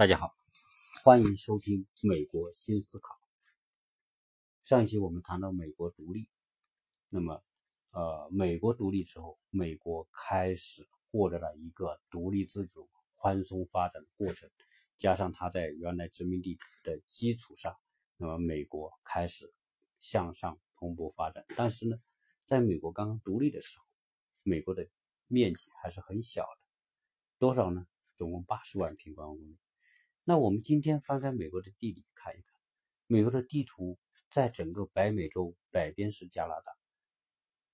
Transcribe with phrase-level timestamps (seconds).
[0.00, 0.34] 大家好，
[1.04, 3.12] 欢迎收听《美国新思考》。
[4.66, 6.26] 上一期我们谈到美国独立，
[7.10, 7.44] 那么，
[7.90, 14.50] 呃，美国独立之后，美国开始获得了一个独立自主、宽松发展的过程，
[14.96, 17.76] 加上它在原来殖民地的基础上，
[18.16, 19.52] 那么美国开始
[19.98, 21.44] 向上蓬勃发展。
[21.54, 21.98] 但是呢，
[22.46, 23.84] 在美国刚刚独立的时候，
[24.44, 24.88] 美国的
[25.26, 26.62] 面积还是很小的，
[27.38, 27.86] 多少呢？
[28.16, 29.58] 总共八十万平方公里。
[30.30, 32.54] 那我们今天翻开美国的地理看一看，
[33.08, 33.98] 美国的地图
[34.30, 36.72] 在整个北美洲北边是加拿大，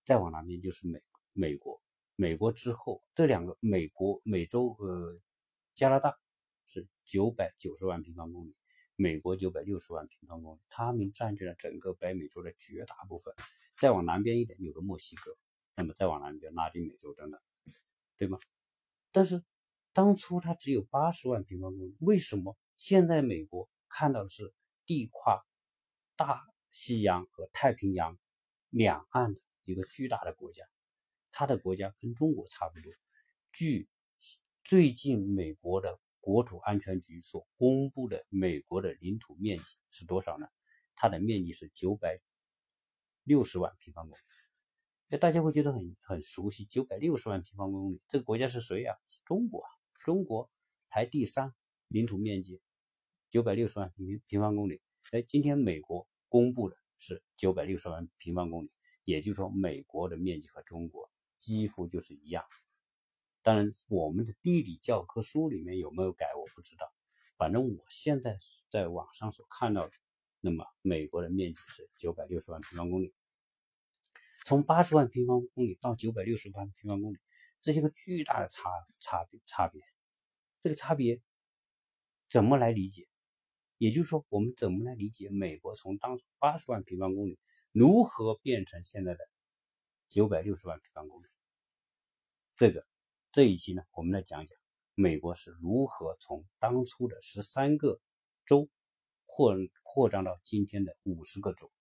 [0.07, 1.03] 再往南边就是美
[1.35, 1.83] 美国，
[2.15, 5.19] 美国之后这两个美国美洲呃
[5.75, 6.19] 加拿大
[6.67, 8.57] 是九百九十万平方公里，
[8.97, 13.35] 美国九百六十万平方公里，它们占据了整个北美洲的绝大部分。
[13.77, 15.37] 再往南边一点有个墨西哥，
[15.75, 17.39] 那么再往南边拉丁美洲等等，
[18.17, 18.39] 对吗？
[19.13, 19.45] 但是。
[19.97, 24.53] 当初它只有八十万平方公里，为什么现在美国看到的是
[24.85, 25.43] 地跨
[26.17, 28.19] 大西洋和太平洋
[28.69, 30.67] 两岸的一个巨大的国家？
[31.33, 32.93] 它的国家跟中国差不多。
[33.53, 33.89] 据
[34.63, 40.47] 最近美国的国土安全局所公布的，美国的领土面积是多少呢？
[40.95, 42.21] 它的面积是九百
[43.23, 44.23] 六十万平方公里。
[45.09, 48.95] 那大家会觉得很很熟悉，九百六十万平方公里，这个国家是谁啊？
[49.25, 49.71] 中国啊。
[49.99, 50.51] 中国
[50.89, 51.55] 排第三，
[51.89, 52.61] 领土面积
[53.31, 54.81] 九百六十万平平方公里。
[55.13, 58.71] 哎，今天美国公布的是九百六十万平方公里，
[59.05, 62.45] 也就是说，美国的面积和中国几乎就是一样。
[63.43, 66.93] 当然，我们的地理教科书里面有没有改，我不知道。
[67.37, 68.39] 反正我现在
[68.69, 69.93] 在网上所看到的，
[70.41, 73.15] 那么美国的面积是九百六十万平方公里。
[74.45, 77.19] 从八十万平方公里到九百六十万平方公里，
[77.67, 78.71] 这是个巨大的差
[79.01, 79.83] 差别差别。
[80.61, 81.21] 这个差别
[82.29, 83.09] 怎么来理解？
[83.77, 87.41] 也就是说，我们怎么来理解美国从当初八十万平方公里
[87.73, 89.29] 如何变成现在的
[90.09, 91.27] 九百六十万平方公里？
[92.55, 92.87] 这个
[93.33, 94.57] 这一期呢，我们来讲讲
[94.95, 98.01] 美国是如何从当初的十三个
[98.45, 98.69] 州
[99.25, 101.73] 扩扩张到今天的五十个州，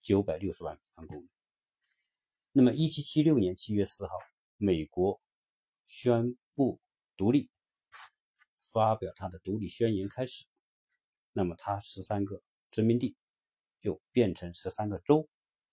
[0.00, 1.28] 九百六十万平方公里。
[2.52, 4.14] 那么，一七七六年七月四号，
[4.62, 5.20] 美国
[5.84, 6.80] 宣布
[7.16, 7.50] 独立。
[8.72, 10.46] 发表他的独立宣言开始，
[11.34, 13.14] 那么他十三个殖民地
[13.78, 15.28] 就变成十三个州，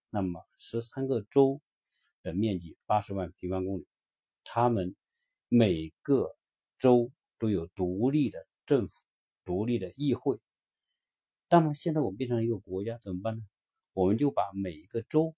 [0.09, 1.61] 那么十三个州
[2.21, 3.87] 的面积八十万平方公里，
[4.43, 4.97] 他们
[5.47, 6.35] 每个
[6.77, 9.05] 州都有独立的政府、
[9.45, 10.37] 独立的议会。
[11.49, 13.43] 那么现在我们变成一个国家，怎么办呢？
[13.93, 15.33] 我们就把每一个州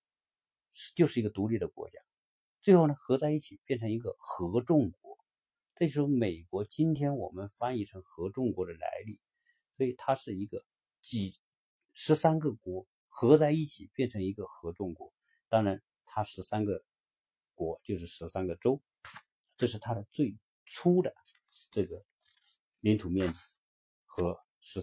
[0.96, 2.00] 就是一个独立的国家，
[2.62, 5.18] 最后呢合在一起变成一个合众国。
[5.74, 9.20] 这就是美国今天我们翻译成合众国的来历，
[9.78, 10.64] 所以它是一个
[11.02, 11.40] 几
[11.94, 15.12] 十三个国合在一起变成一个合众国。
[15.50, 16.84] 当然，它十三个
[17.56, 18.82] 国就是十三个州，
[19.58, 21.16] 这是它的最初的
[21.72, 22.06] 这个
[22.82, 23.40] 领土面积
[24.06, 24.80] 和是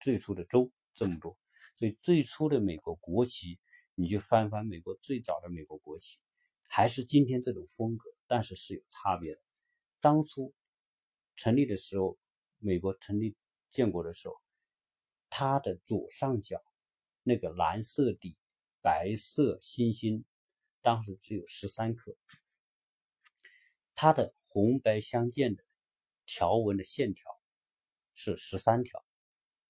[0.00, 1.36] 最初的州这么多。
[1.74, 3.58] 所以最初的美国国旗，
[3.94, 6.18] 你就翻翻美国最早的美国国旗，
[6.66, 9.40] 还是今天这种风格，但是是有差别的。
[10.00, 10.54] 当初
[11.36, 12.18] 成立的时候，
[12.58, 13.36] 美国成立
[13.70, 14.34] 建国的时候，
[15.30, 16.62] 它的左上角
[17.22, 18.36] 那个蓝色底
[18.80, 20.24] 白色星星，
[20.80, 22.16] 当时只有十三颗。
[23.94, 25.64] 它的红白相间的
[26.26, 27.40] 条纹的线条
[28.12, 29.04] 是十三条，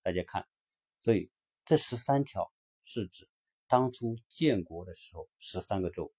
[0.03, 0.47] 大家看，
[0.99, 1.31] 所以
[1.65, 2.53] 这十三条
[2.83, 3.29] 是指
[3.69, 6.13] 当初建国的时候十三个州，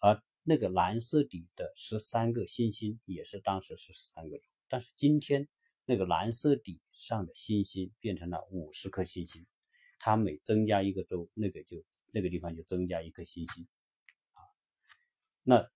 [0.00, 0.22] 而。
[0.42, 5.46] 那个蓝色底的十三个星星也是当时是十三个州，但是今天
[5.84, 9.46] 那个蓝色底上的星星变成了五十颗星星，
[9.98, 11.84] 它每增加一个州，那个就
[12.14, 13.68] 那个地方就增加一颗星星
[14.32, 14.40] 啊。
[15.42, 15.70] 那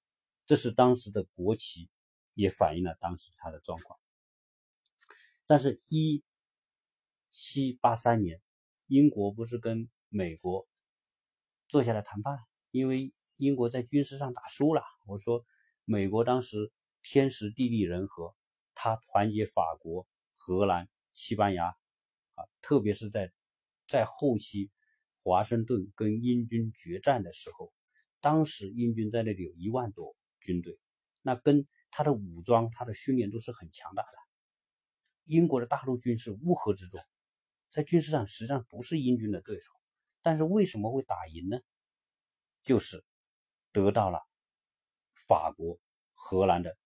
[0.47, 1.91] 这是当时的国旗，
[2.33, 4.01] 也反映了当时它的状况。
[5.47, 6.25] 但是，一
[7.31, 8.41] 七八三年，
[8.87, 10.67] 英国不是跟美国
[11.69, 12.39] 坐下来谈判，
[12.71, 13.13] 因为。
[13.37, 15.45] 英国在军事上打输了，我说
[15.85, 16.71] 美国当时
[17.03, 18.33] 天时地利人和，
[18.75, 23.33] 他团结法国、荷兰、西班牙，啊，特别是在
[23.89, 24.71] 在后期
[25.19, 27.73] 华盛顿跟英军决战的时候，
[28.21, 30.79] 当时英军在那里有一万多军队，
[31.21, 34.19] 那跟他的武装、他的训练都是很强大的。
[35.25, 37.01] 英国的大陆军是乌合之众，
[37.71, 39.73] 在军事上实际上不是英军的对手，
[40.23, 41.59] 但是为什么会打赢呢？
[42.63, 43.05] 就是。
[43.75, 44.21] 得到了
[45.27, 45.81] 法国、
[46.15, 46.79] 荷兰的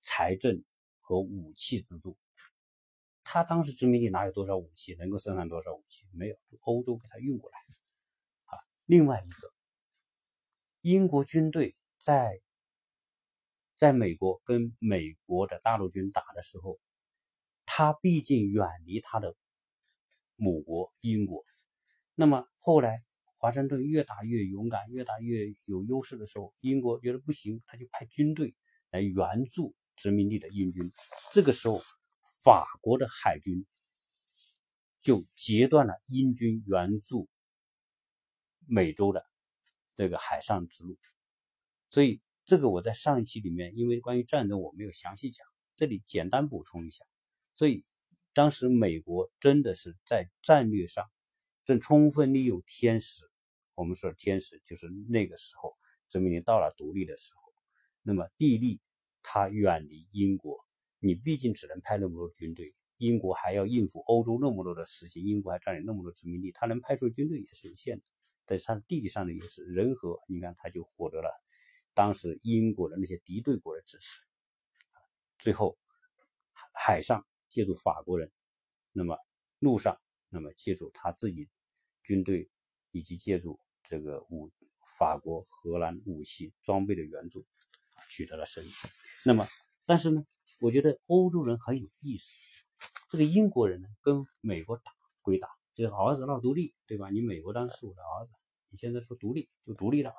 [0.00, 0.64] 财政
[1.00, 2.16] 和武器资助，
[3.22, 6.06] 他当时殖民地哪有多少武器，能够生产多少武器？
[6.12, 7.58] 没有，欧洲给他运过来。
[8.46, 9.52] 啊，另外一个，
[10.80, 12.40] 英国军队在
[13.76, 16.80] 在美国跟美国的大陆军打的时候，
[17.66, 19.36] 他毕竟远离他的
[20.36, 21.44] 母国英国。
[22.14, 23.02] 那么后来
[23.44, 28.54] 华盛顿越打越勇敢，越打越有优势的时候，英国觉得不行，他就派军队
[28.88, 30.90] 来援助殖民地的英军。
[31.32, 31.82] 这个时候。
[32.42, 33.66] 法国的海军
[35.02, 37.28] 就截断了英军援助
[38.66, 39.22] 美洲的
[39.94, 40.98] 这个海上之路，
[41.90, 45.46] 所以这个我在上一期里面，因为关于战争我没有详细讲，
[45.76, 47.04] 这里简单补充一下。
[47.54, 47.84] 所以
[48.32, 51.10] 当时美国真的是在战略上
[51.66, 53.30] 正充分利用天时，
[53.74, 55.76] 我们说天时就是那个时候
[56.08, 57.52] 殖民地到了独立的时候，
[58.02, 58.80] 那么地利
[59.22, 60.64] 它远离英国。
[61.00, 68.04] 你毕竟只能派那么多军队，英国还要应付欧洲那么多的事情，英国还占领那么多殖民地，他能派出军队也是有限的。
[68.46, 71.30] 在上地理上呢也是人和，你看他就获得了
[71.92, 74.22] 当时英国的那些敌对国的支持。
[75.38, 75.78] 最后
[76.72, 78.32] 海上借助法国人，
[78.92, 79.18] 那么
[79.58, 80.00] 陆上
[80.30, 81.50] 那么借助他自己
[82.02, 82.48] 军队
[82.92, 84.50] 以及借助这个武
[84.98, 87.46] 法国、荷兰武器装备的援助，
[88.08, 88.70] 取得了胜利。
[89.24, 89.44] 那么
[89.86, 90.24] 但是呢？
[90.60, 92.36] 我觉得欧洲人很有意思。
[93.08, 94.92] 这个英国人呢，跟美国打
[95.22, 97.08] 归打，这儿子闹独立，对吧？
[97.10, 98.32] 你美国当时是我的儿子，
[98.68, 100.16] 你现在说独立就独立了吧？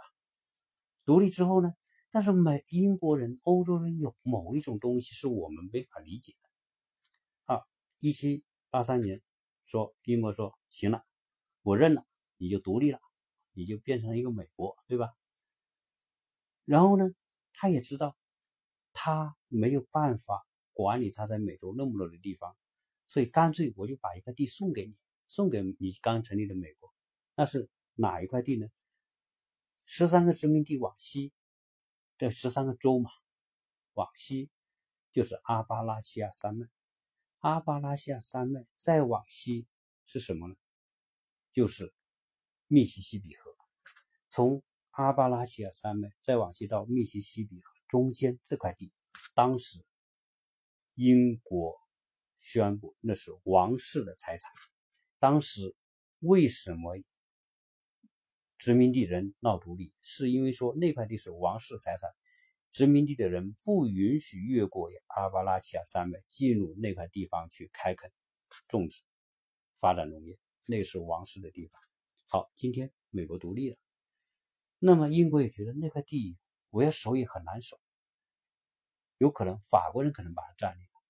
[1.05, 1.73] 独立之后呢？
[2.09, 7.53] 但是美英国人、欧洲人有某一种东西是我们没法理解的。
[7.53, 7.61] 啊，
[7.99, 9.21] 一七八三年
[9.63, 11.03] 说英国说行了，
[11.61, 12.05] 我认了，
[12.37, 12.99] 你就独立了，
[13.55, 15.15] 你就变成了一个美国，对吧？
[16.65, 17.05] 然后呢，
[17.53, 18.15] 他也知道。
[18.97, 22.55] 他没有办法管理他在美洲那么多的地方，
[23.05, 24.95] 所以干脆我就把一块地送给你，
[25.27, 26.93] 送给你刚成立的美国。
[27.35, 28.69] 那是哪一块地呢？
[29.83, 31.33] 十三个殖民地往西，
[32.17, 33.11] 这十三个州嘛，
[33.95, 34.49] 往西
[35.11, 36.69] 就是阿巴拉契亚山脉。
[37.39, 39.67] 阿巴拉契亚山脉再往西
[40.05, 40.55] 是什么呢？
[41.51, 41.93] 就是
[42.67, 43.51] 密西西比河。
[44.29, 47.71] 从阿巴拉契亚山脉再往西到密西西比河。
[47.87, 48.91] 中间这块地，
[49.33, 49.85] 当时
[50.95, 51.75] 英国
[52.35, 54.51] 宣布那是王室的财产。
[55.19, 55.75] 当时
[56.19, 56.97] 为什么
[58.57, 59.93] 殖民地人闹独立？
[60.01, 62.09] 是因为说那块地是王室财产，
[62.71, 68.11] 殖民地的人不允许越过阿巴拉契亚山脉进入那块地方去开垦、
[68.67, 69.03] 种植、
[69.75, 71.79] 发展农业，那是王室的地方。
[72.27, 73.77] 好，今天美国独立了，
[74.79, 76.37] 那么英国也觉得那块地。
[76.71, 77.79] 我要守也很难守，
[79.17, 81.01] 有可能法国人可能把它占领了，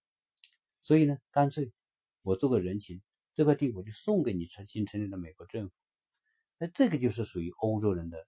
[0.79, 1.73] 所以呢，干脆
[2.21, 3.01] 我做个人情，
[3.33, 5.73] 这块地我就送给你成新成立的美国政府。
[6.59, 8.27] 那这个就是属于欧洲人的，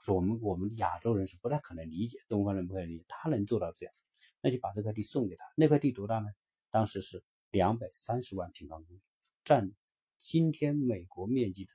[0.00, 3.94] 说我们我们亚洲人是不太可能理解，东方人不太理解，他能做到这样，
[4.42, 5.46] 那就把这块地送给他。
[5.56, 6.28] 那块地多大呢？
[6.68, 9.00] 当时是两百三十万平方公里，
[9.42, 9.72] 占
[10.18, 11.72] 今天美国面积的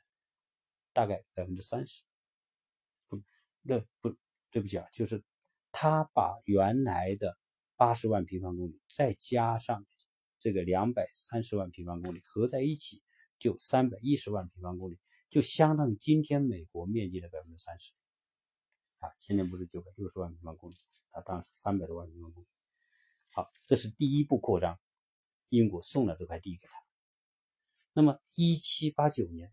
[0.94, 2.04] 大概百分之三十。
[3.08, 3.22] 不，
[3.62, 4.16] 那不。
[4.54, 5.24] 对不起啊，就是
[5.72, 7.36] 他把原来的
[7.76, 9.84] 八十万平方公里再加上
[10.38, 13.02] 这个两百三十万平方公里合在一起，
[13.40, 17.94] 就三百一十万平方公里，就相当于今天美国面积的百分之三十。
[19.00, 20.76] 啊，现在不是九百六十万平方公里，
[21.10, 22.48] 他当时三百多万平方公里。
[23.32, 24.80] 好，这是第一步扩张，
[25.50, 26.76] 英国送了这块地给他。
[27.94, 29.52] 那么，一七八九年，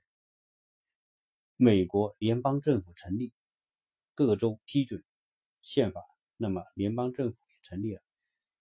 [1.63, 3.35] 美国联邦政府成立。
[4.15, 5.05] 各个州批准
[5.61, 6.01] 宪法，
[6.39, 8.01] 那么联邦政府也成立了。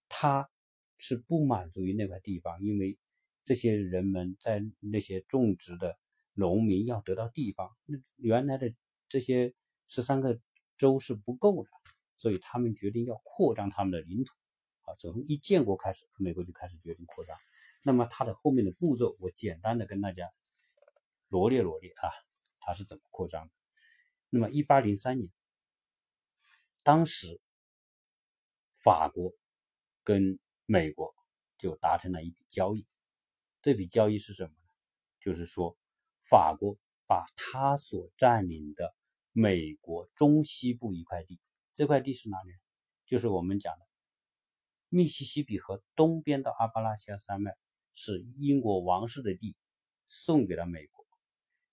[0.09, 0.49] 他
[0.97, 2.99] 是不满足于那块地方，因为
[3.45, 5.97] 这些人们在那些种植的
[6.33, 8.73] 农民要得到地方，那原来的
[9.07, 9.53] 这些
[9.87, 10.37] 十三个
[10.77, 11.69] 州是不够的，
[12.17, 14.33] 所以他们决定要扩张他们的领土。
[14.81, 17.37] 啊，从一建国开始，美国就开始决定扩张。
[17.81, 20.29] 那么它的后面的步骤，我简单的跟大家
[21.29, 22.11] 罗列罗列啊，
[22.59, 23.53] 它是怎么扩张的。
[24.29, 25.31] 那么一八零三年。
[26.83, 27.41] 当时，
[28.75, 29.33] 法国
[30.03, 31.13] 跟美国
[31.57, 32.87] 就达成了一笔交易。
[33.61, 34.73] 这笔交易是什么呢？
[35.19, 35.77] 就是说，
[36.21, 38.95] 法国把他所占领的
[39.33, 41.39] 美国中西部一块地，
[41.73, 42.51] 这块地是哪里？
[43.05, 43.85] 就是我们讲的
[44.87, 47.55] 密西西比河东边的阿巴拉契亚山脉，
[47.93, 49.57] 是英国王室的地，
[50.07, 51.05] 送给了美国。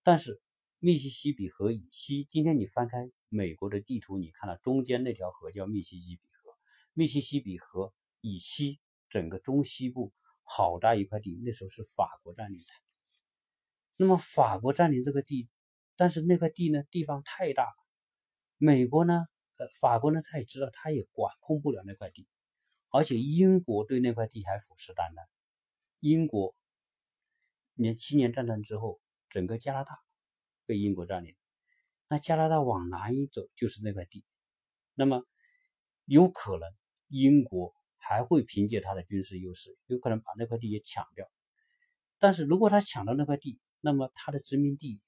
[0.02, 0.42] 但是，
[0.78, 6.54] 密西西比河以西，今天你翻开美国的地图，你看到中间那条河叫密西西比河。
[6.92, 8.78] 密西西比河以西，
[9.08, 12.66] 整个中西部好大一块地，那时候是法国占领的。
[13.96, 15.48] 那么法国占领这个地，
[15.96, 17.74] 但是那块地呢，地方太大，
[18.58, 19.24] 美国呢，
[19.56, 22.28] 呃，法国呢，他也知道，他也管控不了那块地，
[22.90, 25.26] 而且英国对那块地还虎视眈眈。
[26.00, 26.54] 英国
[27.72, 29.98] 年七年战争之后，整个加拿大
[30.66, 31.34] 被英国占领，
[32.08, 34.24] 那加拿大往南一走就是那块地，
[34.94, 35.24] 那么
[36.04, 36.68] 有可能
[37.08, 37.74] 英国。
[38.08, 41.28] 还会凭借他的军事优势，有可能把那块地也抢掉。
[42.20, 45.00] 但是如果他抢到那块地，那么他的殖民地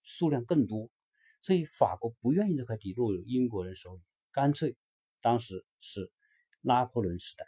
[0.00, 0.88] 数量更多，
[1.42, 4.74] 所以法国不愿意这块地落入英国人手里，干脆
[5.20, 6.10] 当时是
[6.62, 7.44] 拿破仑时代。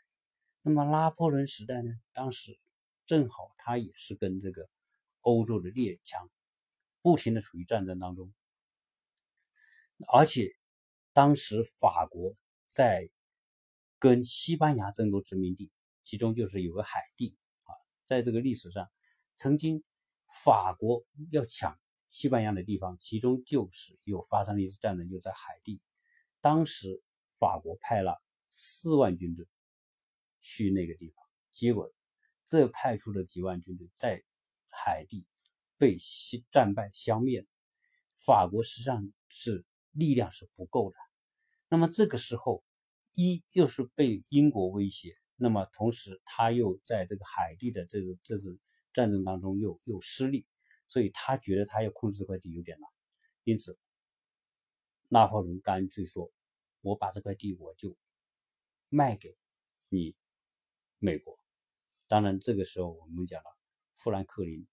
[0.60, 1.94] 那么拿破仑时代呢？
[2.12, 2.60] 当时
[3.06, 4.68] 正好他也是跟这个
[5.22, 6.30] 欧洲的列强
[7.04, 8.32] 不停的处于战争当中，
[10.10, 10.56] 而且
[11.12, 12.34] 当时法国
[12.70, 13.10] 在。
[14.00, 17.72] 跟西班牙争夺殖民地，其中就是有个海地啊，
[18.04, 18.90] 在这个历史上，
[19.34, 19.82] 曾经
[20.44, 21.80] 法国要抢
[22.10, 25.80] 西班牙的地方，其中就是有发生了一次战争，就在海地。
[26.42, 27.02] 当时
[27.38, 29.48] 法国派了四万军队
[30.42, 31.90] 去那个地方，结果
[32.44, 34.22] 这派出的几万军队在
[34.68, 35.24] 海地
[35.76, 37.46] 被西战败消灭。
[38.14, 40.96] 法国实际上是力量是不够的。
[41.68, 42.64] 那么这个时候。
[43.16, 48.58] 一又是被英国威胁，那么同时他又在这个海地的这个这次
[48.92, 50.44] 战争当中又又失利，
[50.88, 52.90] 所以他觉得他要控制这块地有点难，
[53.44, 53.78] 因此
[55.06, 56.32] 拿破仑干脆说
[56.82, 57.96] ：“我把这块地我就
[58.88, 59.36] 卖给
[59.90, 60.16] 你
[60.98, 61.38] 美国。”
[62.08, 63.56] 当然这个时候我们讲了
[63.94, 64.66] 富兰克林、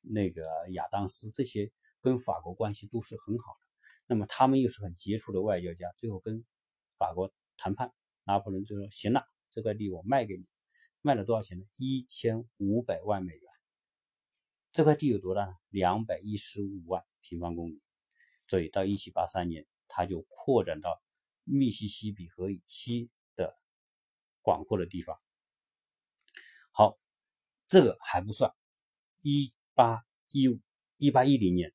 [0.00, 3.66] 那个亚当斯这些跟法国关系都是很好的，
[4.06, 6.44] 那么他们又是很杰出的外交家，最后跟
[6.96, 7.32] 法国。
[7.62, 7.92] 谈判，
[8.24, 10.46] 拿破仑就说：“行了，这块地我卖给你，
[11.02, 11.66] 卖了多少钱呢？
[11.76, 13.52] 一千五百万美元。
[14.72, 15.52] 这块地有多大呢？
[15.68, 17.82] 两百一十五万平方公里。
[18.48, 21.02] 所以到一七八三年，他就扩展到
[21.44, 23.54] 密西西比河以西的
[24.40, 25.20] 广阔的地方。
[26.70, 26.98] 好，
[27.68, 28.54] 这个还不算。
[29.20, 30.60] 一八一五、
[30.98, 31.72] 一八一零年，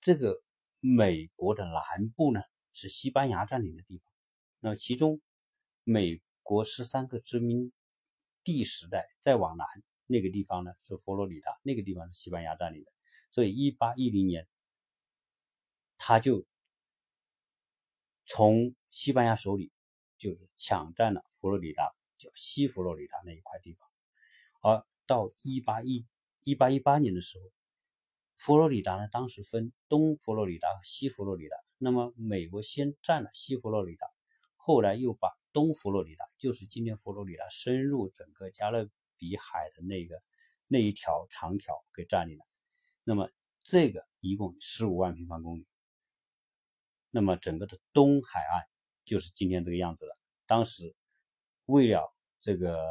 [0.00, 0.40] 这个
[0.78, 2.40] 美国的南部呢，
[2.72, 4.06] 是西班牙占领的地方。”
[4.62, 5.20] 那么，其中
[5.82, 7.72] 美国十三个殖民
[8.44, 9.66] 地时代再往南
[10.06, 12.92] 那个地方呢，是佛罗里达，那个地方是西班牙占领的。
[13.28, 14.46] 所以，一八一零年，
[15.98, 16.46] 他就
[18.24, 19.72] 从西班牙手里
[20.16, 23.88] 就是抢占了佛罗里达，叫西佛罗里达那一块地方。
[24.60, 26.06] 而到一八一
[26.46, 27.44] 一八一八年的时候，
[28.36, 31.56] 佛罗里达呢，当时分东佛罗里达和西佛罗里达。
[31.76, 34.06] 那么，美国先占了西佛罗里达。
[34.54, 38.88] 后来又把东佛罗里达，就是今天佛罗里达深入整个加勒
[39.18, 40.22] 比海的那个
[40.68, 42.44] 那一条长条给占领了。
[43.02, 43.28] 那么
[43.64, 45.66] 这个一共十五万平方公里。
[47.10, 48.62] 那么整个的东海岸
[49.04, 50.16] 就是今天这个样子了。
[50.46, 50.94] 当时
[51.66, 52.86] 为了这个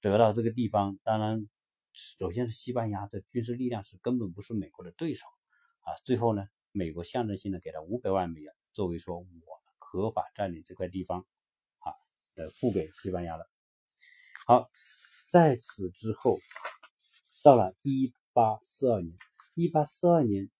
[0.00, 1.48] 得到这个地方，当然
[1.94, 5.26] 首先是西班牙的军事力量是根本不是美国的对手
[5.80, 5.94] 啊。
[6.04, 9.26] 最后呢，美国象征性的给了五百万美元，作为说我。
[9.78, 11.24] 合法占领这块地方，
[11.78, 11.94] 啊，
[12.34, 13.48] 呃，付给西班牙了。
[14.44, 14.68] 好，
[15.30, 16.40] 在此之后，
[17.44, 19.16] 到了一八四二年，
[19.54, 20.50] 一八四二年，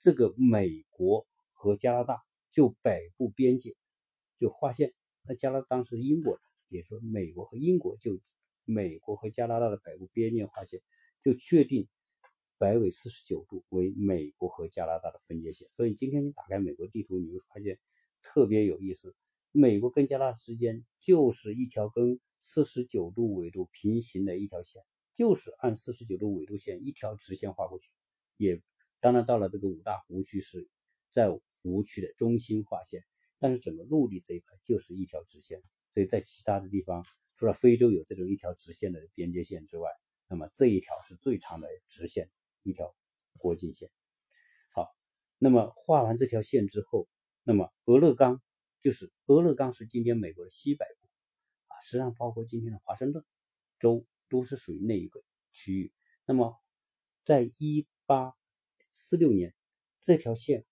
[0.00, 3.74] 这个美国和加拿大就北部边界
[4.36, 4.94] 就划线。
[5.24, 6.38] 那加拿当时英国，
[6.68, 8.20] 也说美国和英国就
[8.66, 10.82] 美国和加拿大的北部边界划线，
[11.22, 11.88] 就确定
[12.58, 15.66] 北纬四十九度为美国和加拿大的分界线。
[15.70, 17.78] 所以今天你打开美国地图，你会发现。
[18.22, 19.14] 特别有意思，
[19.52, 24.82] 美国跟加拿大之间就是一条跟四十九度纬度平行的一条线，
[25.14, 27.88] 就是按四十九度纬度线一条直线画过去。
[28.36, 28.60] 也
[28.98, 30.68] 当然到了这个五大湖区是
[31.12, 31.30] 在
[31.62, 33.04] 湖区的中心划线，
[33.38, 35.62] 但是整个陆地这一块就是一条直线。
[35.94, 37.04] 所以在其他的地方，
[37.36, 39.90] 除了非洲有这种一条直线的边界线之外，
[40.28, 42.30] 那么这一条是最长的直线，
[42.62, 42.94] 一条
[43.38, 43.90] 国境线。
[44.72, 44.94] 好，
[45.38, 47.08] 那么画完这条线之后。
[47.48, 48.42] 那么，俄勒冈
[48.80, 51.06] 就是俄勒冈是今天美国的西北部
[51.68, 53.24] 啊，实际上包括今天的华盛顿
[53.78, 55.92] 州都是属于那一个区域。
[56.24, 56.60] 那么，
[57.24, 58.34] 在一八
[58.94, 59.54] 四六年
[60.00, 60.64] 这条线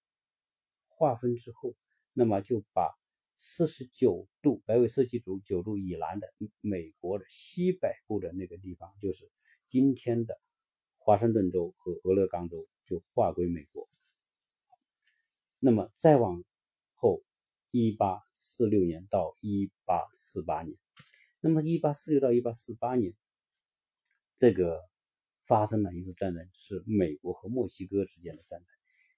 [0.89, 1.77] 划分之后，
[2.13, 2.99] 那么就把
[3.37, 9.31] 四十九度北纬四十九九度以南的美国的西北部的那个地方，就是
[9.69, 10.39] 今天的
[10.99, 13.89] 华盛顿州和俄勒冈州，就划归美国。
[15.59, 16.43] 那么再往
[16.95, 17.23] 后，
[17.71, 20.77] 一八四六年到一八四八年，
[21.41, 23.15] 那么一八四六到一八四八年，
[24.39, 24.81] 这个
[25.47, 28.69] 发生了一次战争，是美国和墨西哥之间的战争。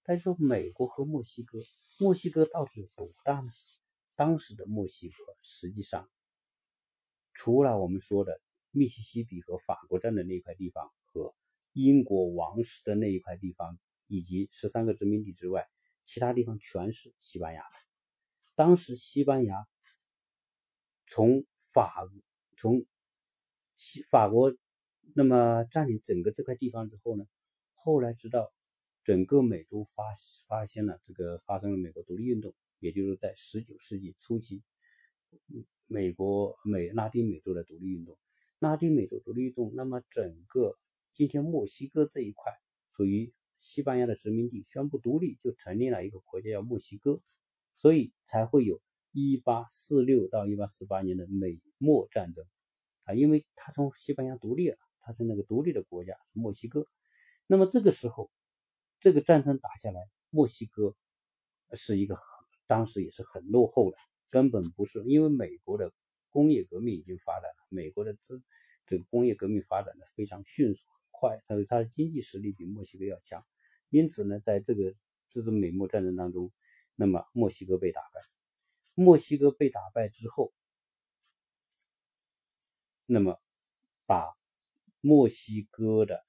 [0.05, 1.59] 但是说美国和墨西哥，
[1.99, 3.51] 墨西哥到底有多大呢？
[4.17, 6.11] 当时的墨西哥实际上，
[7.33, 11.35] 除了我们说的密西西比和法国站的那块地方和
[11.73, 15.69] 英国王室的那一块地方，以及十三个殖民地之外，
[16.05, 17.63] 其他地方全是西班牙。
[18.55, 19.67] 当时西班牙
[21.07, 22.09] 从法
[22.57, 22.87] 从
[23.75, 24.57] 西法国
[25.15, 27.27] 那么占领整个这块地方之后呢，
[27.75, 28.51] 后来直到
[29.05, 30.05] 整个美洲发
[30.49, 34.63] 发现了这个发生了美国独立运动，也就是在十九世纪初期，
[35.87, 38.19] 美国美拉丁美洲的独立运动，
[38.59, 40.77] 拉丁美洲独立运动，那么整个
[41.13, 42.53] 今天墨西哥这一块
[42.97, 47.21] 属于西班牙的殖民地，宣布独立就成立了一个国家叫墨西哥，
[47.77, 48.81] 所以才会有。
[49.19, 52.45] 一八四六到一八四八年的美墨战争
[53.05, 56.87] 啊，因为他从西班牙独立了，他是那个独立的国家墨西哥。
[57.47, 58.31] 那么这个时候，
[59.01, 60.95] 这个战争打下来，墨西哥
[61.73, 62.19] 是一个
[62.67, 63.97] 当时也是很落后的，
[64.31, 65.93] 根本不是因为美国的
[66.31, 68.43] 工业革命已经发展了，美国的资
[68.87, 73.45] 这个工业革命发展的非常迅速很快，它它的经济实力比墨西哥要强，
[73.91, 74.95] 因此呢，在这个
[75.29, 76.53] 这次美墨战争当中，
[76.95, 78.21] 那么墨西哥被打败。
[78.95, 80.53] 墨西哥被打败之后，
[83.07, 83.41] 那么
[84.07, 84.35] 把
[85.01, 86.25] 墨西哥的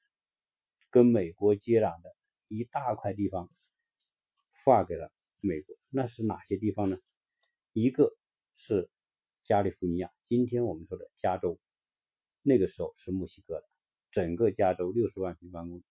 [0.89, 2.15] 跟美国接壤的
[2.47, 3.49] 一大块地方
[4.65, 5.11] 划给了
[5.47, 5.75] 美国。
[5.89, 6.97] 那是哪些地方呢？
[7.71, 8.11] 一个
[8.53, 8.89] 是
[9.43, 11.57] 加利福尼亚，今天我们说的加州，
[12.41, 13.67] 那个时候是墨西哥的，
[14.11, 15.83] 整个加州六十万平方公里，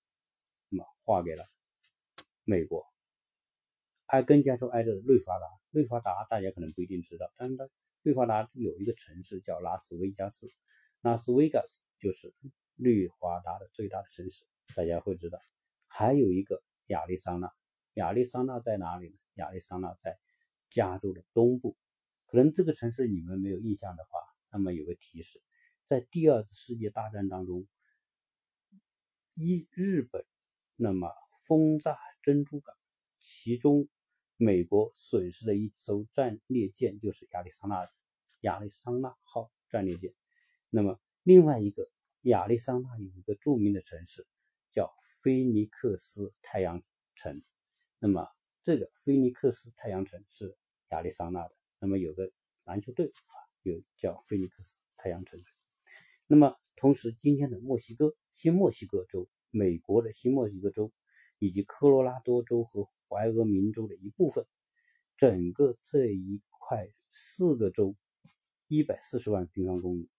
[0.68, 1.44] 那么划给了
[2.44, 2.86] 美国。
[4.06, 7.68] 挨跟加州挨着的内华达，内华达大家可能不一定知道，但是它
[8.02, 10.46] 内华达有一个城市叫拉斯维加斯，
[11.00, 12.32] 拉斯维加斯就是
[12.76, 14.44] 内华达的最大的城市，
[14.76, 15.40] 大家会知道。
[15.88, 17.52] 还有一个亚利桑那，
[17.94, 19.16] 亚利桑那在哪里呢？
[19.36, 20.18] 亚利桑那在
[20.68, 21.76] 加州的东部。
[22.26, 24.20] 可能这个城市你们没有印象的话，
[24.50, 25.40] 那么有个提示，
[25.86, 27.66] 在第二次世界大战当中，
[29.34, 30.26] 一日本
[30.76, 31.10] 那么
[31.46, 32.76] 轰炸珍珠港，
[33.18, 33.88] 其中。
[34.38, 37.88] 美国损失的一艘战列舰就是亚利桑那
[38.42, 40.12] 亚利桑那号战列舰。
[40.68, 41.88] 那么另外一个
[42.20, 44.26] 亚利桑那有一个著名的城市
[44.72, 46.82] 叫菲尼克斯太阳
[47.14, 47.42] 城。
[47.98, 48.28] 那么
[48.66, 50.56] 这个菲尼克斯太阳城是
[50.90, 51.54] 亚利桑那的。
[51.78, 52.32] 那么有个
[52.64, 55.40] 篮球队啊，有叫菲尼克斯太阳城。
[56.26, 60.92] 那么同时，今天的墨西哥新墨西哥州，美国的新墨西哥州，
[61.38, 64.44] 以及科罗拉多州和怀俄明州的一部分，
[65.16, 67.94] 整个这一块四个州，
[68.66, 70.10] 一百四十万平方公里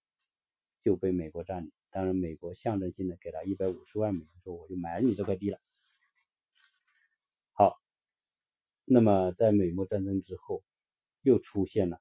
[0.82, 1.74] 就被美国占领。
[1.90, 5.60] 当然，美国象征性的给他一百五十万美元，说我就买你这块地了。
[7.52, 7.82] 好，
[8.90, 10.64] 那么在美墨战争之后，
[11.22, 12.00] 又出现了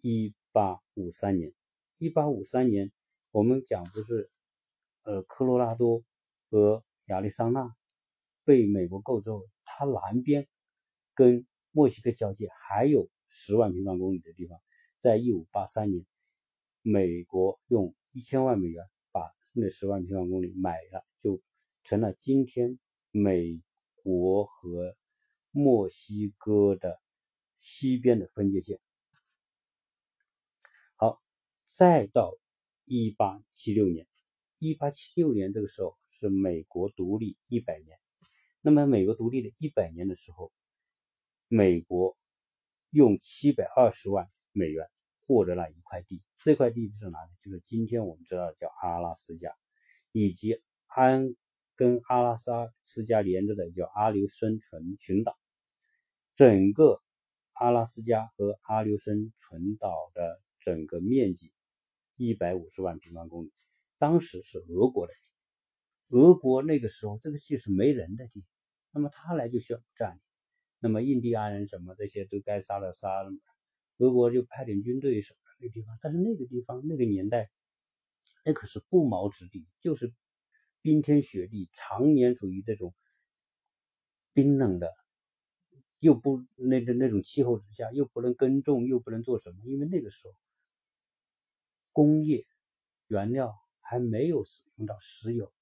[0.00, 1.52] 一八五三年。
[1.98, 2.90] 一八五三年，
[3.30, 4.28] 我们讲不是，
[5.04, 6.02] 呃，科罗拉多
[6.50, 7.72] 和亚利桑那
[8.44, 9.46] 被美国购之后。
[9.64, 10.48] 它南边
[11.14, 14.58] 跟墨西哥交界，还有十万平方公里的地方，
[14.98, 16.04] 在一五八三年，
[16.82, 21.40] 美国用一千万美元把那十万平方公里买了，就
[21.84, 22.78] 成了今天
[23.12, 23.62] 美
[24.02, 24.96] 国和
[25.56, 27.00] 墨西哥的
[27.56, 28.78] 西边的分界线。
[30.96, 31.22] 好，
[31.66, 32.36] 再到
[32.84, 34.06] 一八七六年，
[34.58, 37.98] 一八七六年这个时候是美国独立一百年。
[38.60, 40.52] 那么，美国独立的一百年的时候，
[41.48, 42.18] 美国
[42.90, 44.86] 用七百二十万美元
[45.26, 46.22] 获得了一块地。
[46.36, 47.30] 这块地是哪里？
[47.40, 49.56] 就是今天我们知道叫阿拉斯加，
[50.12, 51.34] 以及安
[51.76, 55.34] 跟阿拉斯加连着的叫阿留申群群岛。
[56.36, 57.00] 整个
[57.54, 61.50] 阿拉斯加和阿留申群岛的整个面积
[62.16, 63.52] 一百五十万平方公里，
[63.98, 65.20] 当时是俄国的地。
[66.16, 68.44] 俄国那个时候这个地是没人的地。
[68.90, 70.20] 那么他来就需要占领，
[70.78, 73.30] 那么印第安人什么这些都该杀的杀了，
[73.98, 77.50] 俄国就派点军队什么那地方，但是那个地方那个年代，
[78.44, 80.14] 那可是不毛之地，就是
[80.80, 82.94] 冰天雪地，常年处于这种
[84.32, 84.94] 冰冷的，
[85.98, 90.34] 又不那个那种气候之下，又不能耕种，又不能做什么，因为那个时候
[91.92, 92.46] 工业
[93.06, 95.52] 原料还没有使用到石油，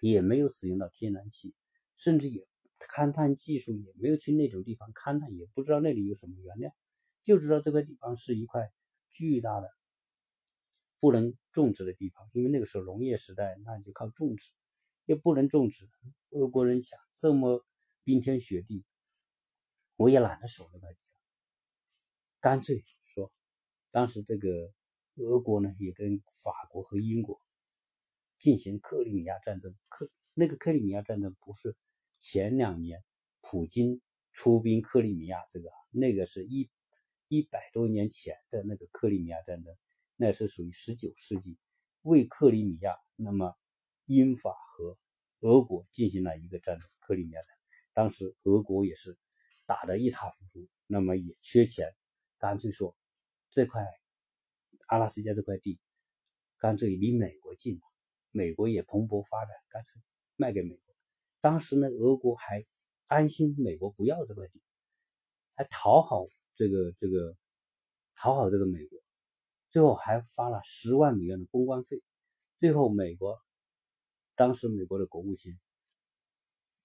[0.00, 1.54] 也没有使用到天然气。
[1.96, 2.46] 甚至也
[2.78, 6.72] 勘探技术也没有去那种地方勘探，也不知道那里有什么原料，
[7.22, 8.70] 就知道这个地方是一块
[9.12, 9.70] 巨大的
[11.00, 14.52] 不能种植的地方，因为那个时候农业时代，那就靠种植，
[15.04, 15.88] 又不能种植。
[16.30, 17.64] 俄国人想，这么
[18.02, 18.84] 冰天雪地，
[19.96, 20.98] 我也懒得守那块地，
[22.40, 23.32] 干脆说，
[23.90, 24.72] 当时这个
[25.16, 27.40] 俄国呢，也跟法国和英国
[28.38, 29.74] 进行克里米亚战争。
[29.88, 31.76] 克那个克里米亚战争不是
[32.18, 33.04] 前两年
[33.40, 34.00] 普京
[34.32, 36.68] 出兵克里米亚，这个那个是一
[37.28, 39.74] 一百多年前的那个克里米亚战争。
[40.16, 41.58] 那是属于十九世纪，
[42.02, 43.56] 为克里米亚，那么
[44.06, 44.96] 英法和
[45.40, 47.50] 俄国进行了一个战争，克里米亚战。
[47.92, 49.18] 当时俄国也是
[49.66, 51.94] 打得一塌糊涂，那么也缺钱，
[52.38, 52.96] 干脆说
[53.50, 53.82] 这块
[54.86, 55.80] 阿拉斯加这块地，
[56.58, 57.82] 干脆离美国近嘛，
[58.30, 60.02] 美国也蓬勃发展，干脆
[60.36, 60.94] 卖给美国。
[61.40, 62.64] 当时呢，俄国还
[63.06, 64.62] 担心美国不要这块地，
[65.54, 66.24] 还讨好
[66.54, 67.36] 这个这个
[68.16, 68.98] 讨好这个美国。
[69.70, 72.00] 最后还发了十万美元的公关费。
[72.58, 73.42] 最后，美国
[74.36, 75.58] 当时美国的国务卿，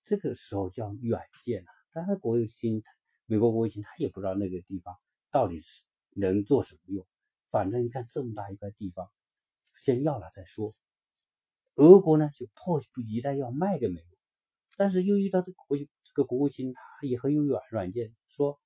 [0.06, 1.72] 这个时候叫远见呐。
[1.91, 2.84] 但是国务卿，
[3.25, 4.95] 美国国务卿他也不知道那个地方
[5.32, 7.06] 到底是能做什么用。
[7.49, 9.10] 反正一看这么大一块地方，
[9.75, 10.71] 先要了再说。
[11.75, 14.17] 俄国呢就迫不及待要卖给美国，
[14.78, 18.60] 但是又遇到这个国这个国务卿，他也很有软软件，说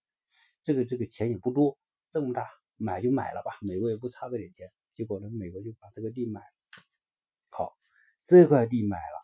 [0.64, 1.78] 这个这个钱也不多，
[2.12, 2.48] 这么大。
[2.76, 4.70] 买就买了吧，美国也不差这点钱。
[4.94, 6.84] 结果呢，美国就把这个地买了。
[7.50, 7.78] 好，
[8.26, 9.22] 这块地买了，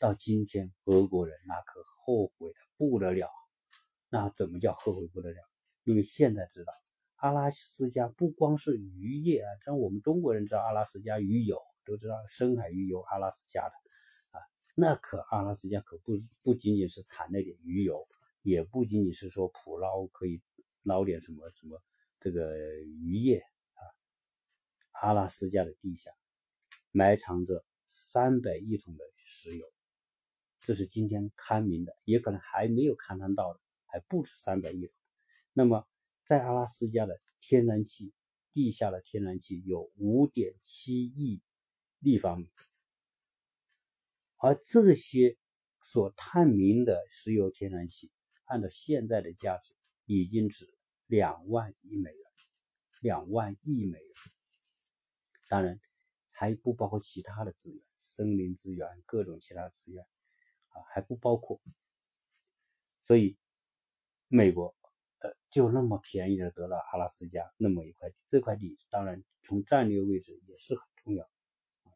[0.00, 3.28] 到今天俄国人那可后悔的不得了。
[4.08, 5.36] 那怎么叫后悔不得了？
[5.82, 6.72] 因为现在知道
[7.16, 13.74] 阿拉斯加不光是渔业啊，像我们中国人知道阿拉斯加鱼油，都知道深海鱼油阿拉斯加的
[14.30, 14.40] 啊，
[14.74, 18.08] 那可阿拉斯加可不不仅仅是产那点鱼油，
[18.42, 20.40] 也不仅仅是说捕捞可以
[20.82, 21.82] 捞点什么什么。
[22.20, 22.56] 这个
[23.02, 23.40] 渔业
[23.74, 23.82] 啊，
[24.92, 26.10] 阿拉斯加的地下
[26.92, 29.66] 埋藏着三百亿桶的石油，
[30.64, 34.90] 这是今天勘明的，也可能还没有勘探到的，还不止三百亿。
[35.52, 35.86] 那么，
[36.26, 38.12] 在阿拉斯加的天然气
[38.52, 41.40] 地下的天然气有五点七亿
[41.98, 42.50] 立方米，
[44.38, 45.36] 而这些
[45.82, 48.10] 所探明的石油天然气，
[48.46, 49.74] 按照现在的价值，
[50.06, 50.72] 已经值。
[51.06, 52.20] 两万亿美元，
[53.02, 54.14] 两万亿美元，
[55.46, 55.78] 当然
[56.30, 60.02] 还不包括其他的资源，森林资源、各种其他资源
[60.92, 61.60] 还不包括。
[63.02, 63.36] 所以，
[64.28, 64.74] 美国
[65.20, 71.28] 呃就那么便宜的得了阿拉斯加那么一块地，这块地当然从战略位置也是很重要。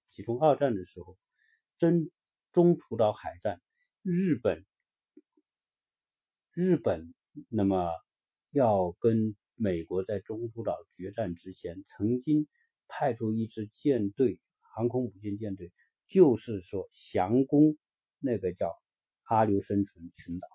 [0.06, 1.16] 其中二战的时候，
[1.78, 2.10] 真
[2.52, 3.60] 中途岛海战，
[4.02, 4.64] 日本，
[6.52, 7.14] 日本
[7.48, 7.90] 那么。
[8.50, 12.48] 要跟美国在中途岛决战之前，曾经
[12.88, 15.70] 派出一支舰队，航空母舰舰队，
[16.08, 17.76] 就是说降攻
[18.20, 18.80] 那个叫
[19.24, 20.48] 阿留申群群岛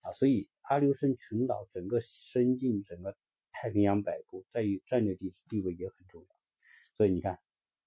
[0.00, 0.12] 啊。
[0.12, 3.16] 所以阿留申群岛整个伸进整个
[3.52, 6.28] 太平洋北部，在于战略地地位也很重要。
[6.96, 7.38] 所以你看，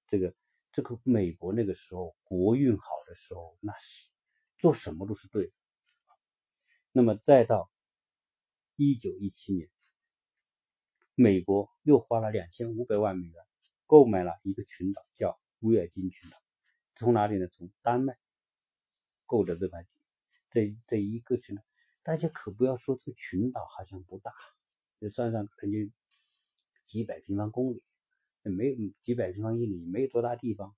[0.08, 0.34] 这个
[0.72, 4.10] 这个美国那个时候国运好的时候，那是
[4.58, 5.54] 做什么都是对的。
[6.92, 7.72] 那么再到。
[8.80, 9.68] 一九一七年，
[11.16, 13.44] 美国又花了两千五百万美元
[13.88, 16.38] 购买了一个群岛，叫威尔金群岛。
[16.94, 17.48] 从哪里呢？
[17.48, 18.16] 从丹麦
[19.28, 19.86] 够的这块。
[20.50, 21.60] 这这一个群，
[22.02, 24.34] 大家可不要说这个群岛好像不大，
[25.00, 25.94] 就算算可能就
[26.84, 27.84] 几百平方公里，
[28.42, 30.76] 没有几百平方英里，没有多大地方。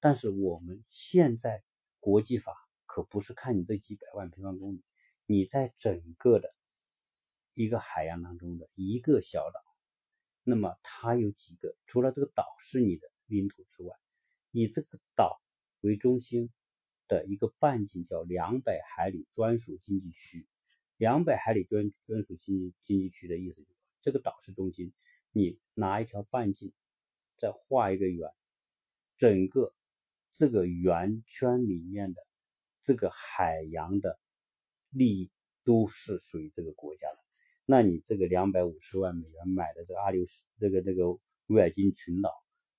[0.00, 1.62] 但是我们现在
[2.00, 2.54] 国际法
[2.86, 4.82] 可不是看你这几百万平方公里，
[5.26, 6.54] 你在整个的。
[7.54, 9.60] 一个海洋当中的一个小岛，
[10.42, 11.76] 那么它有几个？
[11.86, 13.94] 除了这个岛是你的领土之外，
[14.52, 15.38] 以这个岛
[15.82, 16.48] 为中心
[17.12, 20.46] 的一个半径叫两百海里专属经济区。
[20.96, 24.94] 两百海里专专属经济经济区的意思就是，这个岛是中心，
[25.32, 26.72] 你拿一条半径，
[27.36, 28.30] 再画一个圆，
[29.18, 29.74] 整个
[30.32, 32.24] 这个圆圈里面的
[32.82, 34.18] 这个海洋的
[34.88, 35.30] 利益
[35.64, 37.18] 都是属于这个国家的。
[37.66, 40.24] 那你这个两百五十万美元买的这个阿留
[40.58, 42.30] 这个这个维尔金群岛，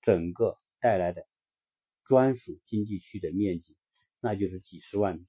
[0.02, 1.28] 整个带来的
[2.06, 3.76] 专属经济区的面积，
[4.24, 5.20] 那就是几十万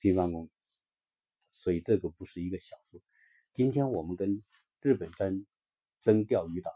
[0.00, 0.50] 平方公里，
[1.52, 3.00] 所以这个不是一个小数。
[3.54, 4.42] 今天我们跟
[4.80, 5.46] 日本争
[6.02, 6.72] 争钓鱼岛，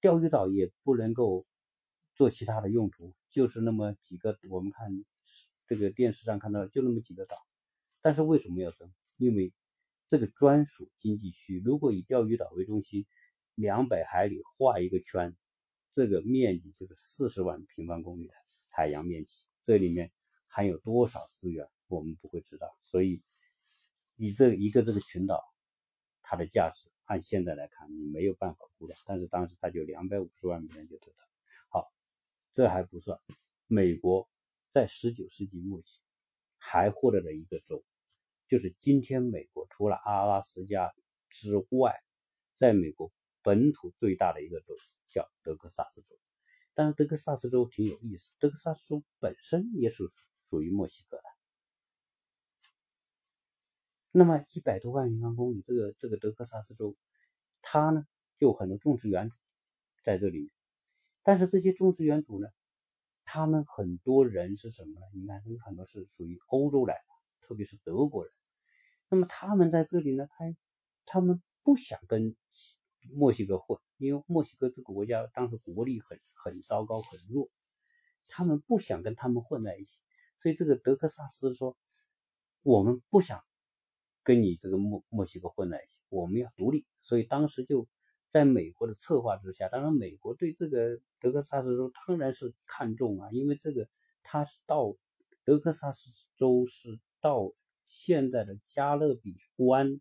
[0.00, 1.46] 钓鱼岛也不能够
[2.16, 4.90] 做其他的用途，就是那么几个，我们看
[5.68, 7.36] 这个电视上看到就那么几个岛，
[8.02, 8.92] 但是为什么要争？
[9.18, 9.52] 因为
[10.08, 13.06] 这个专属经济区，如果以钓鱼岛为中心，
[13.54, 15.36] 两百海里画一个圈，
[15.92, 18.34] 这个面积就是四十万平方公里的
[18.68, 20.10] 海洋面积，这里面
[20.56, 22.74] 含有多少资源，我们不会知道。
[22.80, 23.22] 所以，
[24.14, 25.44] 你这一个这个群岛，
[26.22, 28.98] 它的价值按现在来看，你没有办法估量。
[29.04, 31.18] 但是当时它就两百五十万美元就得到。
[31.68, 31.92] 好，
[32.52, 33.20] 这还不算，
[33.66, 34.26] 美国
[34.70, 36.00] 在十九世纪末期
[36.56, 37.84] 还获得了一个州，
[38.48, 40.90] 就是今天美国除了阿拉斯加
[41.28, 42.02] 之外，
[42.54, 43.12] 在美国。
[43.42, 44.74] 本土最大的一个州
[45.06, 46.18] 叫德克萨斯州，
[46.74, 50.02] 但是德克萨斯州挺有意思，德克萨斯州本身也是
[50.48, 51.22] 属于墨西哥的。
[54.12, 56.96] 那么一百多万平方公里，这个这个德克萨斯州，
[57.60, 58.06] 它呢
[58.38, 59.36] 就有很多种植园主
[60.04, 60.50] 在这里面，
[61.22, 62.48] 但是这些种植园主呢，
[63.24, 65.06] 他们很多人是什么呢？
[65.12, 68.32] 你看，有很多是属于欧洲来的，特别是德国人。
[69.08, 70.56] 那么他们在这里呢，他
[71.04, 72.36] 他们不想跟。
[73.14, 77.48] 墨西哥混，因为墨西哥这个国家当时国力很很糟糕，很弱，
[78.26, 80.00] 他们不想跟他们混在一起，
[80.40, 81.76] 所以这个德克萨斯说，
[82.62, 83.42] 我们不想
[84.22, 86.86] 跟你这个墨墨西哥混在一起，我们要独立。
[87.00, 87.86] 所以当时就
[88.30, 93.88] 在美国的策划之下，当然美国对这个德克萨斯州当然是看重啊，因为这个
[94.22, 94.96] 它是到
[95.44, 97.52] 德克萨斯州是到
[97.84, 99.98] 现在的加勒比湾、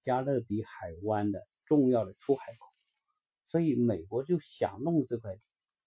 [0.00, 1.46] 加勒比海湾的。
[1.64, 2.70] 重要的出海口，
[3.46, 5.40] 所以美国就想弄这块地，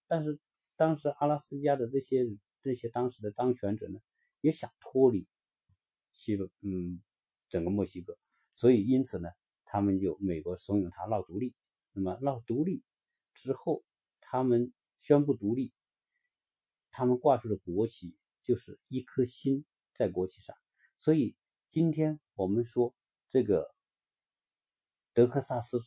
[0.08, 0.40] 但是
[0.74, 2.24] 当时阿拉斯加的这些
[2.66, 4.00] 这些当时的当权者呢，
[4.40, 5.28] 也想脱离
[6.12, 7.00] 西嗯
[7.48, 8.18] 整个墨西哥，
[8.56, 9.28] 所以因此呢，
[9.64, 11.54] 他们就美国怂恿他闹独立。
[11.92, 12.82] 那么闹独立
[13.34, 13.84] 之后，
[14.20, 15.72] 他们宣布独立，
[16.90, 20.56] 他们挂出的国旗就是一颗心在国旗上，
[20.98, 21.36] 所以
[21.68, 22.94] 今天我们说
[23.30, 23.74] 这个。
[25.16, 25.80] 德克萨斯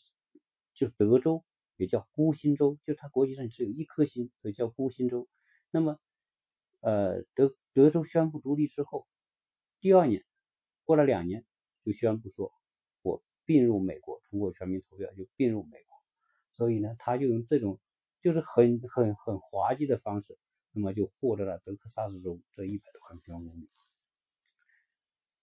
[0.73, 5.29] 就是德州，也叫孤星州，就它国旗上只有一颗星，所以叫孤星州。
[5.69, 5.99] 那么，
[6.81, 9.07] 呃，德德州宣布独立之后，
[9.79, 10.25] 第二年
[10.85, 11.45] 过了两年，
[11.83, 12.53] 就宣布说，
[13.01, 15.97] 我并入美国，通过全民投票就并入美国。
[16.51, 17.79] 所以呢，他就用这种
[18.21, 20.37] 就是很很很滑稽的方式，
[20.71, 23.69] 那么就获得了德克萨斯州这一百多万平方公里。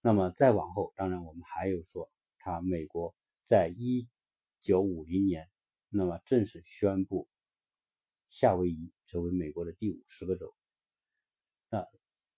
[0.00, 3.14] 那么再往后，当然我们还有说，他美国。
[3.48, 4.08] 在一
[4.60, 5.48] 九五零年，
[5.88, 7.28] 那么正式宣布
[8.28, 10.52] 夏威夷成为美国的第五十个州。
[11.68, 11.86] 那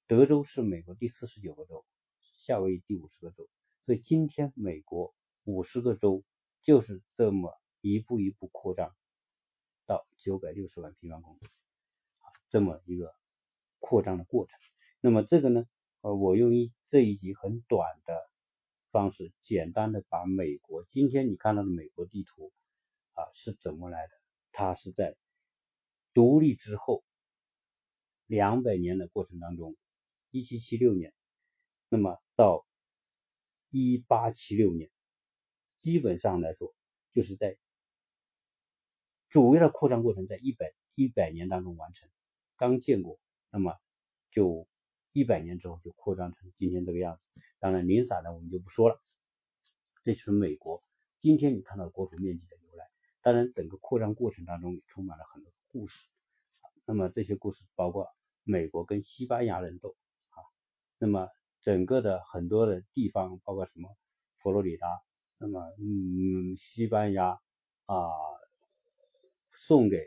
[0.07, 1.85] 德州是美国第四十九个州，
[2.21, 3.49] 夏威夷第五十个州。
[3.85, 5.15] 所以今天美国
[5.45, 6.25] 五十个州
[6.63, 8.95] 就是这么一步一步扩张
[9.87, 11.47] 到九百六十万平方公里，
[12.19, 13.15] 啊，这么一个
[13.79, 14.59] 扩张的过程。
[15.01, 15.65] 那么这个呢，
[16.01, 18.29] 呃，我用一这一集很短的。
[18.91, 22.51] 方式简单的把美国今天你看到的美国地图
[23.13, 24.13] 啊是怎么来的？
[24.51, 25.15] 它是在
[26.15, 27.05] 独立之后
[28.29, 29.75] 两百年的过程当中，
[30.31, 31.13] 一七七六年，
[31.89, 32.65] 那么到
[33.71, 34.89] 一八七六年，
[35.79, 36.73] 基本上来说
[37.13, 37.59] 就是在
[39.29, 42.09] 主要的扩张过程在一百一百年当中完成，
[42.57, 43.19] 刚建国，
[43.51, 43.75] 那么
[44.31, 44.69] 就。
[45.13, 47.27] 一百年之后就扩张成今天这个样子。
[47.59, 49.03] 当然，零散的我们就不说了。
[50.05, 50.85] 这就是美国
[51.19, 52.85] 今天你看到国土面积的由来。
[53.21, 56.07] 当然，整个扩张过程当中也充满了很多故事。
[56.85, 58.07] 那么这些故事包括
[58.49, 59.95] 美国跟西班牙人斗
[60.31, 60.43] 啊。
[60.99, 61.29] 那么
[61.63, 63.89] 整个的很多的地方，包括什么
[64.39, 64.89] 佛罗里达，
[65.39, 67.39] 那么嗯，西班牙
[67.85, 68.09] 啊
[69.53, 70.05] 送给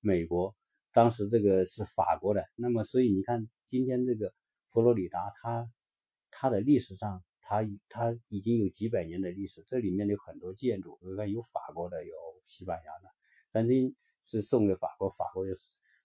[0.00, 0.54] 美国，
[0.92, 2.44] 当时这个是法国的。
[2.54, 4.32] 那么所以你看今天这个。
[4.70, 5.72] 佛罗里达，它
[6.30, 13.08] 它的历史上，它它已经有几百年的历史，这里面有很多建筑，你看有法国的，有西班牙的，
[13.50, 13.96] 曾经
[14.26, 15.54] 是送给法国，法国又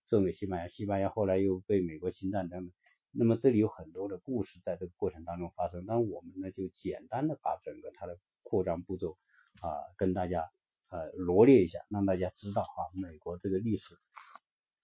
[0.06, 2.74] 送给西班牙，西班牙后来又被美国侵占等等。
[3.12, 9.18] 那么这里有很多的故事在这个过程当中发生，那我们呢就简单的把整个它的扩张步骤
[9.62, 10.50] 啊跟大家
[10.90, 13.96] 呃罗列一下，让大家知道啊美国这个历史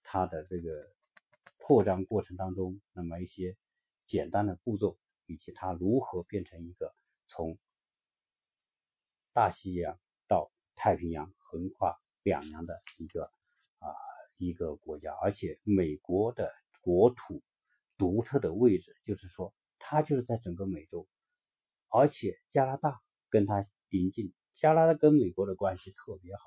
[0.03, 0.91] 它的这个
[1.58, 3.55] 扩张过程当中，那么一些。
[4.10, 6.95] 简单的步骤，以及它如何变成一个
[7.27, 7.60] 从
[9.34, 13.32] 大西洋到太平洋横跨两洋的一个
[14.39, 17.43] 一个国家，而且美国的国土
[17.97, 21.08] 独特的位置，就是说它就是在整个美洲，
[21.89, 22.99] 而且加拿大
[23.30, 26.41] 跟它邻近，加拿大跟美国的关系特别好，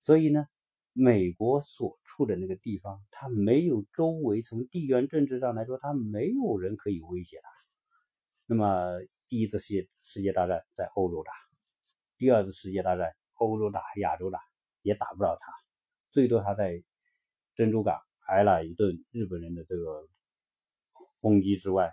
[0.00, 0.44] 所以呢。
[0.94, 7.48] 美国所处的那个地方，它没有周围从地缘政治上来说，它没有人可以威胁它。
[8.46, 11.30] 那么，第一次世界世界大战在欧洲打，
[12.16, 14.40] 第二次世界大战欧洲打亚洲打
[14.82, 15.52] 也打不了它，
[16.10, 16.82] 最多它在
[17.58, 20.08] 珍珠港挨了一顿日本人的这个
[21.20, 21.92] 轰击之外，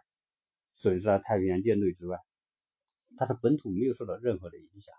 [0.74, 2.20] 损失了太平洋舰队之外，
[3.18, 4.94] 它的本土没有受到任何的影响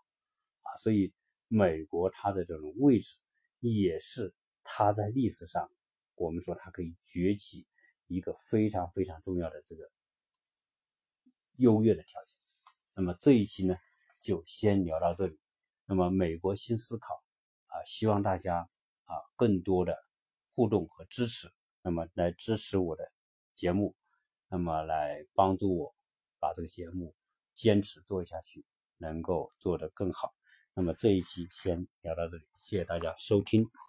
[0.62, 1.14] 啊，所以
[1.46, 3.16] 美国它的这种位置
[3.60, 5.70] 也是它在历史上
[6.16, 7.64] 我们说它可以崛起
[8.08, 9.88] 一个非常非常重要的这个
[11.58, 12.34] 优越的条件。
[12.92, 13.76] 那么这一期呢，
[14.20, 15.38] 就先聊到这里。
[15.84, 17.14] 那么美国新思考
[17.66, 18.68] 啊，希望大家
[19.04, 19.96] 啊更多的
[20.56, 23.12] 互动和支持，那么来支持我的
[23.54, 23.94] 节目，
[24.48, 25.94] 那么来帮助我
[26.40, 27.14] 把这个节目
[27.52, 28.64] 坚持做下去，
[28.96, 30.34] 能够做得更好。
[30.72, 33.66] 那么这一期先聊到这里，谢谢大家收听。